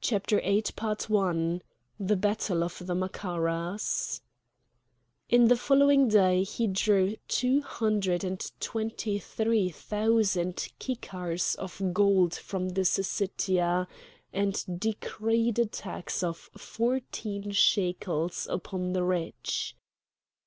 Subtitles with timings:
[0.00, 1.60] CHAPTER VIII
[2.00, 4.22] THE BATTLE OF THE MACARAS
[5.28, 12.34] In the following day he drew two hundred and twenty three thousand kikars of gold
[12.34, 13.86] from the Syssitia,
[14.32, 19.76] and decreed a tax of fourteen shekels upon the rich.